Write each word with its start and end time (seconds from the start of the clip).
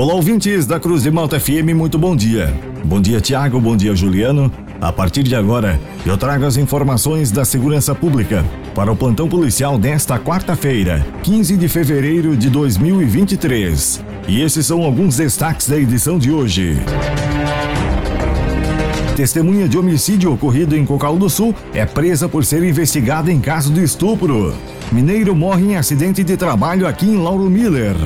Olá, 0.00 0.14
ouvintes 0.14 0.64
da 0.64 0.80
Cruz 0.80 1.02
de 1.02 1.10
Malta 1.10 1.38
FM, 1.38 1.74
muito 1.76 1.98
bom 1.98 2.16
dia. 2.16 2.50
Bom 2.82 3.02
dia, 3.02 3.20
Tiago, 3.20 3.60
bom 3.60 3.76
dia, 3.76 3.94
Juliano. 3.94 4.50
A 4.80 4.90
partir 4.90 5.22
de 5.22 5.36
agora, 5.36 5.78
eu 6.06 6.16
trago 6.16 6.46
as 6.46 6.56
informações 6.56 7.30
da 7.30 7.44
segurança 7.44 7.94
pública 7.94 8.42
para 8.74 8.90
o 8.90 8.96
plantão 8.96 9.28
policial 9.28 9.78
desta 9.78 10.18
quarta-feira, 10.18 11.06
15 11.22 11.54
de 11.54 11.68
fevereiro 11.68 12.34
de 12.34 12.48
2023. 12.48 14.02
E 14.26 14.40
esses 14.40 14.64
são 14.64 14.82
alguns 14.84 15.18
destaques 15.18 15.68
da 15.68 15.76
edição 15.76 16.18
de 16.18 16.30
hoje. 16.30 16.78
Testemunha 19.14 19.68
de 19.68 19.76
homicídio 19.76 20.32
ocorrido 20.32 20.74
em 20.74 20.86
Cocal 20.86 21.18
do 21.18 21.28
Sul 21.28 21.54
é 21.74 21.84
presa 21.84 22.26
por 22.26 22.42
ser 22.42 22.62
investigada 22.62 23.30
em 23.30 23.38
caso 23.38 23.70
de 23.70 23.84
estupro. 23.84 24.54
Mineiro 24.90 25.36
morre 25.36 25.72
em 25.72 25.76
acidente 25.76 26.24
de 26.24 26.38
trabalho 26.38 26.86
aqui 26.86 27.04
em 27.04 27.22
Lauro 27.22 27.50
Miller. 27.50 27.96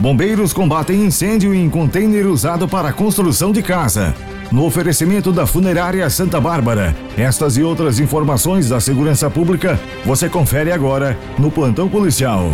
Bombeiros 0.00 0.54
combatem 0.54 1.04
incêndio 1.04 1.54
em 1.54 1.68
container 1.68 2.26
usado 2.26 2.66
para 2.66 2.90
construção 2.90 3.52
de 3.52 3.62
casa. 3.62 4.14
No 4.50 4.64
oferecimento 4.64 5.30
da 5.30 5.46
Funerária 5.46 6.08
Santa 6.08 6.40
Bárbara, 6.40 6.96
estas 7.18 7.58
e 7.58 7.62
outras 7.62 8.00
informações 8.00 8.70
da 8.70 8.80
segurança 8.80 9.28
pública 9.28 9.78
você 10.02 10.26
confere 10.26 10.72
agora 10.72 11.18
no 11.38 11.50
Plantão 11.50 11.86
Policial. 11.86 12.46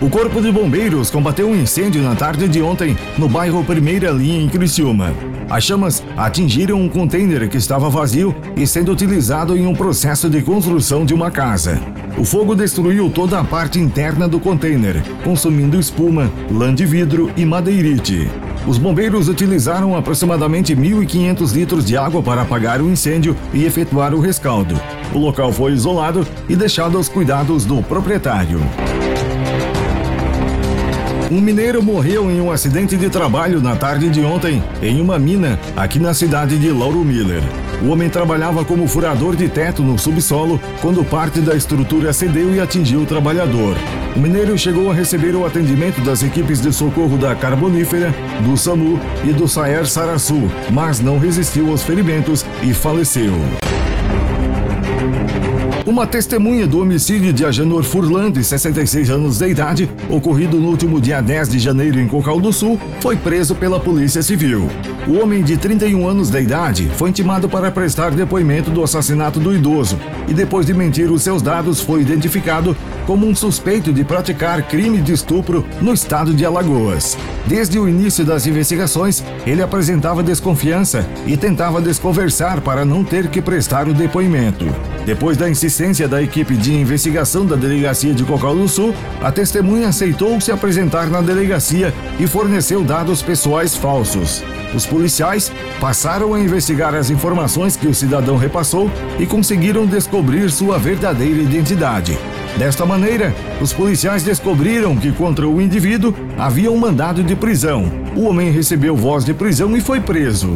O 0.00 0.08
Corpo 0.08 0.40
de 0.40 0.50
Bombeiros 0.50 1.10
combateu 1.10 1.50
um 1.50 1.54
incêndio 1.54 2.02
na 2.02 2.14
tarde 2.14 2.48
de 2.48 2.62
ontem 2.62 2.96
no 3.18 3.28
bairro 3.28 3.62
Primeira 3.62 4.10
Linha, 4.10 4.40
em 4.40 4.48
Criciúma. 4.48 5.12
As 5.50 5.64
chamas 5.64 6.02
atingiram 6.16 6.80
um 6.80 6.88
container 6.88 7.46
que 7.46 7.58
estava 7.58 7.90
vazio 7.90 8.34
e 8.56 8.66
sendo 8.66 8.90
utilizado 8.90 9.54
em 9.54 9.66
um 9.66 9.74
processo 9.74 10.30
de 10.30 10.40
construção 10.40 11.04
de 11.04 11.12
uma 11.12 11.30
casa. 11.30 11.78
O 12.18 12.24
fogo 12.24 12.54
destruiu 12.54 13.10
toda 13.10 13.40
a 13.40 13.44
parte 13.44 13.78
interna 13.78 14.28
do 14.28 14.38
container, 14.38 15.02
consumindo 15.24 15.80
espuma, 15.80 16.30
lã 16.50 16.74
de 16.74 16.84
vidro 16.84 17.32
e 17.36 17.44
madeirite. 17.44 18.30
Os 18.66 18.78
bombeiros 18.78 19.28
utilizaram 19.28 19.96
aproximadamente 19.96 20.76
1.500 20.76 21.52
litros 21.52 21.84
de 21.84 21.96
água 21.96 22.22
para 22.22 22.42
apagar 22.42 22.80
o 22.80 22.88
incêndio 22.88 23.36
e 23.52 23.64
efetuar 23.64 24.14
o 24.14 24.20
rescaldo. 24.20 24.80
O 25.12 25.18
local 25.18 25.52
foi 25.52 25.72
isolado 25.72 26.26
e 26.48 26.54
deixado 26.54 26.96
aos 26.96 27.08
cuidados 27.08 27.64
do 27.64 27.82
proprietário. 27.82 28.60
Um 31.30 31.40
mineiro 31.40 31.82
morreu 31.82 32.30
em 32.30 32.40
um 32.40 32.50
acidente 32.50 32.94
de 32.94 33.08
trabalho 33.08 33.60
na 33.60 33.74
tarde 33.74 34.10
de 34.10 34.20
ontem 34.20 34.62
em 34.82 35.00
uma 35.00 35.18
mina 35.18 35.58
aqui 35.74 35.98
na 35.98 36.12
cidade 36.12 36.58
de 36.58 36.70
Lauro 36.70 37.02
Miller. 37.02 37.42
O 37.82 37.88
homem 37.88 38.08
trabalhava 38.08 38.64
como 38.64 38.86
furador 38.86 39.34
de 39.34 39.48
teto 39.48 39.82
no 39.82 39.98
subsolo 39.98 40.60
quando 40.80 41.04
parte 41.04 41.40
da 41.40 41.56
estrutura 41.56 42.12
cedeu 42.12 42.54
e 42.54 42.60
atingiu 42.60 43.00
o 43.00 43.06
trabalhador. 43.06 43.76
O 44.14 44.20
mineiro 44.20 44.56
chegou 44.56 44.88
a 44.88 44.94
receber 44.94 45.34
o 45.34 45.44
atendimento 45.44 46.00
das 46.00 46.22
equipes 46.22 46.60
de 46.60 46.72
socorro 46.72 47.18
da 47.18 47.34
Carbonífera, 47.34 48.14
do 48.44 48.56
SAMU 48.56 49.00
e 49.24 49.32
do 49.32 49.48
Saer 49.48 49.84
Saraçu, 49.86 50.48
mas 50.70 51.00
não 51.00 51.18
resistiu 51.18 51.70
aos 51.70 51.82
ferimentos 51.82 52.46
e 52.62 52.72
faleceu. 52.72 53.32
Uma 55.84 56.06
testemunha 56.06 56.64
do 56.64 56.80
homicídio 56.80 57.32
de 57.32 57.44
Agenor 57.44 57.82
Furlan, 57.82 58.30
de 58.30 58.44
66 58.44 59.10
anos 59.10 59.38
de 59.38 59.48
idade, 59.48 59.90
ocorrido 60.08 60.60
no 60.60 60.68
último 60.68 61.00
dia 61.00 61.20
10 61.20 61.48
de 61.48 61.58
janeiro 61.58 61.98
em 61.98 62.06
Cocal 62.06 62.40
do 62.40 62.52
Sul, 62.52 62.80
foi 63.00 63.16
preso 63.16 63.56
pela 63.56 63.80
Polícia 63.80 64.22
Civil. 64.22 64.68
O 65.08 65.20
homem 65.20 65.42
de 65.42 65.56
31 65.56 66.06
anos 66.06 66.30
de 66.30 66.40
idade 66.40 66.88
foi 66.94 67.10
intimado 67.10 67.48
para 67.48 67.68
prestar 67.68 68.12
depoimento 68.12 68.70
do 68.70 68.84
assassinato 68.84 69.40
do 69.40 69.52
idoso 69.52 69.98
e, 70.28 70.32
depois 70.32 70.66
de 70.66 70.72
mentir 70.72 71.10
os 71.10 71.22
seus 71.22 71.42
dados, 71.42 71.80
foi 71.80 72.00
identificado 72.00 72.76
como 73.04 73.26
um 73.26 73.34
suspeito 73.34 73.92
de 73.92 74.04
praticar 74.04 74.62
crime 74.68 74.98
de 74.98 75.12
estupro 75.12 75.66
no 75.80 75.92
estado 75.92 76.32
de 76.32 76.44
Alagoas. 76.44 77.18
Desde 77.44 77.80
o 77.80 77.88
início 77.88 78.24
das 78.24 78.46
investigações, 78.46 79.24
ele 79.44 79.60
apresentava 79.60 80.22
desconfiança 80.22 81.04
e 81.26 81.36
tentava 81.36 81.80
desconversar 81.80 82.60
para 82.60 82.84
não 82.84 83.02
ter 83.02 83.26
que 83.26 83.42
prestar 83.42 83.88
o 83.88 83.92
depoimento. 83.92 84.66
Depois 85.04 85.36
da 85.36 85.50
insistência 85.50 86.06
da 86.06 86.22
equipe 86.22 86.56
de 86.56 86.72
investigação 86.72 87.44
da 87.44 87.56
delegacia 87.56 88.14
de 88.14 88.22
Cocal 88.22 88.54
do 88.54 88.68
Sul, 88.68 88.94
a 89.20 89.32
testemunha 89.32 89.88
aceitou 89.88 90.40
se 90.40 90.52
apresentar 90.52 91.08
na 91.08 91.20
delegacia 91.20 91.92
e 92.20 92.26
forneceu 92.28 92.84
dados 92.84 93.20
pessoais 93.20 93.76
falsos. 93.76 94.44
Os 94.72 94.86
policiais 94.86 95.52
passaram 95.80 96.32
a 96.34 96.40
investigar 96.40 96.94
as 96.94 97.10
informações 97.10 97.76
que 97.76 97.88
o 97.88 97.94
cidadão 97.94 98.36
repassou 98.36 98.88
e 99.18 99.26
conseguiram 99.26 99.86
descobrir 99.86 100.50
sua 100.50 100.78
verdadeira 100.78 101.42
identidade. 101.42 102.16
Desta 102.56 102.86
maneira, 102.86 103.34
os 103.60 103.72
policiais 103.72 104.22
descobriram 104.22 104.96
que 104.96 105.10
contra 105.10 105.48
o 105.48 105.60
indivíduo 105.60 106.14
havia 106.38 106.70
um 106.70 106.76
mandado 106.76 107.24
de 107.24 107.34
prisão. 107.34 107.90
O 108.14 108.24
homem 108.24 108.50
recebeu 108.52 108.96
voz 108.96 109.24
de 109.24 109.34
prisão 109.34 109.76
e 109.76 109.80
foi 109.80 110.00
preso. 110.00 110.50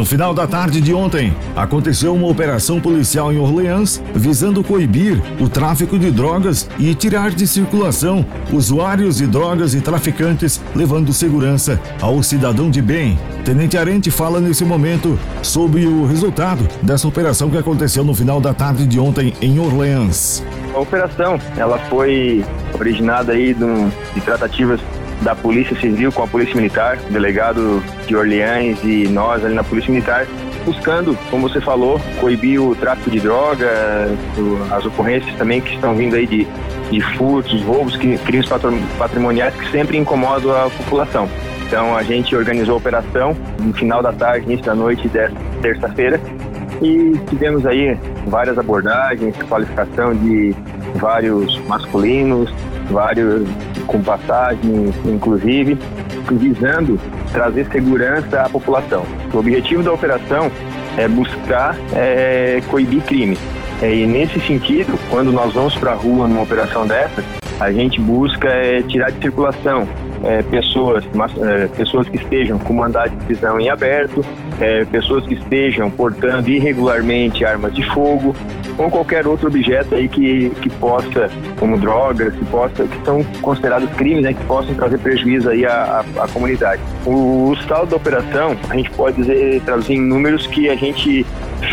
No 0.00 0.06
final 0.06 0.32
da 0.32 0.46
tarde 0.46 0.80
de 0.80 0.94
ontem, 0.94 1.36
aconteceu 1.54 2.14
uma 2.14 2.26
operação 2.26 2.80
policial 2.80 3.30
em 3.30 3.38
Orleans 3.38 4.02
visando 4.14 4.64
coibir 4.64 5.20
o 5.38 5.46
tráfico 5.46 5.98
de 5.98 6.10
drogas 6.10 6.66
e 6.78 6.94
tirar 6.94 7.32
de 7.32 7.46
circulação 7.46 8.24
usuários 8.50 9.18
de 9.18 9.26
drogas 9.26 9.74
e 9.74 9.80
traficantes, 9.82 10.58
levando 10.74 11.12
segurança 11.12 11.78
ao 12.00 12.22
cidadão 12.22 12.70
de 12.70 12.80
bem. 12.80 13.18
Tenente 13.44 13.76
Arente 13.76 14.10
fala 14.10 14.40
nesse 14.40 14.64
momento 14.64 15.18
sobre 15.42 15.84
o 15.84 16.06
resultado 16.06 16.66
dessa 16.80 17.06
operação 17.06 17.50
que 17.50 17.58
aconteceu 17.58 18.02
no 18.02 18.14
final 18.14 18.40
da 18.40 18.54
tarde 18.54 18.86
de 18.86 18.98
ontem 18.98 19.34
em 19.42 19.58
Orleans. 19.58 20.42
A 20.74 20.78
operação, 20.78 21.38
ela 21.58 21.78
foi 21.90 22.42
originada 22.72 23.32
aí 23.32 23.52
de 23.52 24.20
tratativas 24.22 24.80
da 25.22 25.34
Polícia 25.34 25.78
Civil 25.78 26.10
com 26.12 26.22
a 26.22 26.26
Polícia 26.26 26.54
Militar, 26.54 26.96
delegado 27.10 27.82
de 28.06 28.16
Orleans 28.16 28.78
e 28.82 29.08
nós 29.08 29.44
ali 29.44 29.54
na 29.54 29.64
Polícia 29.64 29.92
Militar, 29.92 30.26
buscando, 30.64 31.16
como 31.30 31.48
você 31.48 31.60
falou, 31.60 32.00
coibir 32.20 32.60
o 32.60 32.74
tráfico 32.74 33.10
de 33.10 33.20
drogas, 33.20 33.68
as 34.70 34.84
ocorrências 34.84 35.34
também 35.36 35.60
que 35.60 35.74
estão 35.74 35.94
vindo 35.94 36.16
aí 36.16 36.26
de, 36.26 36.46
de 36.90 37.00
furtos, 37.16 37.62
roubos, 37.62 37.96
crimes 37.96 38.48
patrimoniais 38.98 39.54
que 39.54 39.70
sempre 39.70 39.96
incomodam 39.98 40.52
a 40.52 40.70
população. 40.70 41.28
Então 41.66 41.96
a 41.96 42.02
gente 42.02 42.34
organizou 42.34 42.74
a 42.74 42.78
operação 42.78 43.36
no 43.60 43.72
final 43.72 44.02
da 44.02 44.12
tarde, 44.12 44.46
início 44.46 44.66
da 44.66 44.74
noite 44.74 45.06
desta 45.08 45.36
terça-feira 45.62 46.20
e 46.82 47.12
tivemos 47.28 47.66
aí 47.66 47.96
várias 48.26 48.58
abordagens, 48.58 49.36
qualificação 49.48 50.14
de 50.14 50.54
vários 50.96 51.58
masculinos, 51.66 52.50
vários 52.90 53.48
com 53.86 54.02
passagens, 54.02 54.94
inclusive, 55.06 55.78
visando 56.30 56.98
trazer 57.32 57.66
segurança 57.72 58.42
à 58.42 58.48
população. 58.48 59.04
O 59.32 59.38
objetivo 59.38 59.82
da 59.82 59.92
operação 59.92 60.50
é 60.96 61.08
buscar 61.08 61.76
é, 61.94 62.60
coibir 62.68 63.02
crimes. 63.02 63.38
É, 63.82 63.94
e 63.94 64.06
nesse 64.06 64.38
sentido, 64.40 64.98
quando 65.08 65.32
nós 65.32 65.52
vamos 65.54 65.74
para 65.76 65.92
a 65.92 65.94
rua 65.94 66.28
numa 66.28 66.42
operação 66.42 66.86
dessa, 66.86 67.24
a 67.58 67.72
gente 67.72 68.00
busca 68.00 68.48
é, 68.48 68.82
tirar 68.82 69.10
de 69.10 69.20
circulação 69.20 69.88
é, 70.24 70.42
pessoas, 70.42 71.04
mas, 71.14 71.32
é, 71.38 71.66
pessoas 71.68 72.08
que 72.08 72.16
estejam 72.16 72.58
com 72.58 72.74
mandado 72.74 73.10
de 73.10 73.24
prisão 73.24 73.60
em 73.60 73.68
aberto, 73.68 74.24
é, 74.60 74.84
pessoas 74.84 75.26
que 75.26 75.34
estejam 75.34 75.90
portando 75.90 76.48
irregularmente 76.48 77.44
armas 77.44 77.74
de 77.74 77.82
fogo 77.90 78.34
ou 78.78 78.90
qualquer 78.90 79.26
outro 79.26 79.48
objeto 79.48 79.94
aí 79.94 80.08
que, 80.08 80.50
que 80.62 80.70
possa, 80.70 81.30
como 81.58 81.78
drogas, 81.78 82.34
que 82.34 82.44
possa, 82.46 82.84
que 82.84 83.04
são 83.04 83.22
considerados 83.42 83.90
crimes, 83.90 84.22
né, 84.22 84.32
que 84.32 84.44
possam 84.44 84.74
trazer 84.74 84.98
prejuízo 84.98 85.50
aí 85.50 85.66
à, 85.66 86.04
à, 86.16 86.24
à 86.24 86.28
comunidade. 86.28 86.80
O, 87.04 87.50
o 87.50 87.56
saldo 87.68 87.90
da 87.90 87.96
operação, 87.96 88.56
a 88.68 88.76
gente 88.76 88.90
pode 88.90 89.16
dizer, 89.16 89.60
traduzir 89.62 89.94
em 89.94 90.00
números 90.00 90.46
que 90.46 90.68
a 90.68 90.76
gente 90.76 91.26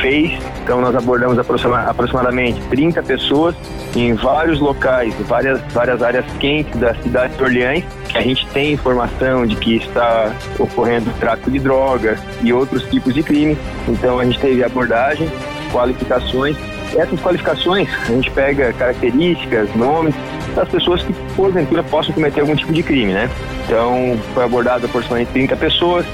fez. 0.00 0.32
Então 0.62 0.80
nós 0.80 0.94
abordamos 0.94 1.38
aproximadamente 1.38 2.60
30 2.70 3.02
pessoas 3.02 3.54
em 3.94 4.14
vários 4.14 4.58
locais, 4.60 5.14
várias, 5.28 5.60
várias 5.72 6.02
áreas 6.02 6.24
quentes 6.38 6.74
da 6.80 6.94
cidade 6.94 7.36
de 7.36 7.42
Orleans, 7.42 7.84
a 8.14 8.20
gente 8.20 8.46
tem 8.48 8.72
informação 8.72 9.44
de 9.44 9.56
que 9.56 9.76
está 9.76 10.34
ocorrendo 10.58 11.10
tráfico 11.18 11.50
de 11.50 11.58
drogas 11.58 12.18
e 12.42 12.52
outros 12.52 12.84
tipos 12.84 13.12
de 13.12 13.22
crime. 13.22 13.58
Então 13.88 14.18
a 14.18 14.24
gente 14.24 14.38
teve 14.38 14.62
abordagem, 14.62 15.28
qualificações. 15.72 16.56
Essas 16.96 17.20
qualificações 17.20 17.88
a 18.02 18.12
gente 18.12 18.30
pega 18.30 18.72
características, 18.72 19.68
nomes 19.74 20.14
das 20.54 20.68
pessoas 20.68 21.02
que 21.02 21.12
porventura 21.34 21.82
possam 21.82 22.14
cometer 22.14 22.40
algum 22.40 22.54
tipo 22.54 22.72
de 22.72 22.82
crime, 22.82 23.12
né? 23.12 23.28
Então 23.64 24.16
foi 24.32 24.44
abordado 24.44 24.86
aproximadamente 24.86 25.32
30 25.32 25.56
pessoas, 25.56 26.06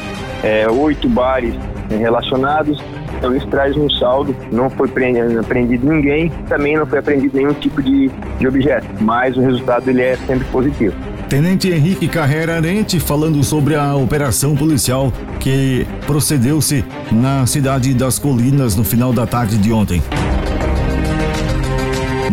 é, 0.42 0.66
oito 0.70 1.06
bares 1.08 1.54
relacionados, 1.90 2.82
então 3.18 3.36
isso 3.36 3.46
traz 3.48 3.76
um 3.76 3.90
saldo, 3.90 4.34
não 4.50 4.70
foi 4.70 4.88
apreendido 4.88 5.86
ninguém, 5.86 6.30
também 6.48 6.76
não 6.76 6.86
foi 6.86 7.00
apreendido 7.00 7.36
nenhum 7.36 7.52
tipo 7.52 7.82
de, 7.82 8.08
de 8.38 8.48
objeto, 8.48 8.86
mas 9.00 9.36
o 9.36 9.42
resultado 9.42 9.90
ele 9.90 10.00
é 10.00 10.16
sempre 10.16 10.46
positivo. 10.46 10.94
Tenente 11.30 11.68
Henrique 11.70 12.08
Carreira 12.08 12.56
Arente 12.56 12.98
falando 12.98 13.44
sobre 13.44 13.76
a 13.76 13.94
operação 13.94 14.56
policial 14.56 15.12
que 15.38 15.86
procedeu-se 16.04 16.84
na 17.12 17.46
cidade 17.46 17.94
das 17.94 18.18
Colinas 18.18 18.74
no 18.74 18.82
final 18.82 19.12
da 19.12 19.24
tarde 19.28 19.56
de 19.56 19.72
ontem. 19.72 20.02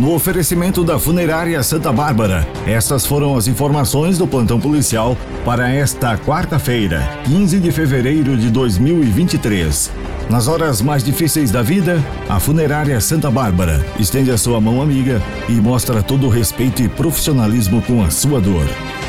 No 0.00 0.14
oferecimento 0.14 0.82
da 0.82 0.98
Funerária 0.98 1.62
Santa 1.62 1.92
Bárbara, 1.92 2.44
estas 2.66 3.06
foram 3.06 3.36
as 3.36 3.46
informações 3.46 4.18
do 4.18 4.26
plantão 4.26 4.58
policial 4.58 5.16
para 5.44 5.70
esta 5.70 6.18
quarta-feira, 6.18 7.08
15 7.24 7.60
de 7.60 7.70
fevereiro 7.70 8.36
de 8.36 8.50
2023. 8.50 9.92
Nas 10.28 10.48
horas 10.48 10.82
mais 10.82 11.04
difíceis 11.04 11.52
da 11.52 11.62
vida, 11.62 12.04
a 12.28 12.38
Funerária 12.40 13.00
Santa 13.00 13.30
Bárbara 13.30 13.84
estende 13.98 14.30
a 14.32 14.36
sua 14.36 14.60
mão 14.60 14.82
amiga 14.82 15.22
e 15.48 15.52
mostra 15.52 16.02
todo 16.02 16.26
o 16.26 16.30
respeito 16.30 16.82
e 16.82 16.88
profissionalismo 16.88 17.80
com 17.82 18.02
a 18.02 18.10
sua 18.10 18.40
dor. 18.40 18.66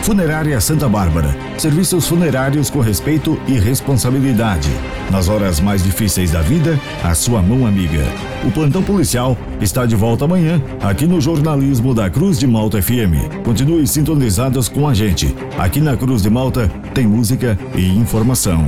Funerária 0.09 0.59
Santa 0.59 0.89
Bárbara. 0.89 1.37
Serviços 1.55 2.07
funerários 2.07 2.67
com 2.67 2.79
respeito 2.79 3.39
e 3.47 3.59
responsabilidade. 3.59 4.67
Nas 5.11 5.29
horas 5.29 5.59
mais 5.59 5.83
difíceis 5.83 6.31
da 6.31 6.41
vida, 6.41 6.79
a 7.03 7.13
sua 7.13 7.43
mão 7.43 7.67
amiga. 7.67 8.03
O 8.43 8.49
plantão 8.49 8.81
policial 8.81 9.37
está 9.61 9.85
de 9.85 9.95
volta 9.95 10.25
amanhã, 10.25 10.59
aqui 10.81 11.05
no 11.05 11.21
jornalismo 11.21 11.93
da 11.93 12.09
Cruz 12.09 12.39
de 12.39 12.47
Malta 12.47 12.81
FM. 12.81 13.43
Continue 13.45 13.85
sintonizados 13.85 14.67
com 14.67 14.87
a 14.87 14.95
gente. 14.95 15.35
Aqui 15.59 15.79
na 15.79 15.95
Cruz 15.95 16.23
de 16.23 16.29
Malta 16.31 16.71
tem 16.91 17.05
música 17.05 17.55
e 17.75 17.87
informação. 17.89 18.65